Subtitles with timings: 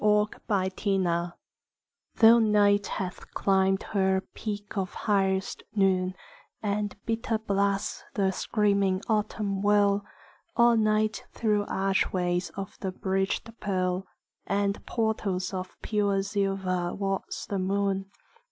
[0.01, 1.33] XVI =Sonnet=
[2.15, 6.15] Though Night hath climbed her peak of highest noon,
[6.63, 10.03] And bitter blasts the screaming autumn whirl,
[10.55, 14.07] All night through archways of the bridgèd pearl
[14.47, 18.07] And portals of pure silver walks the moon.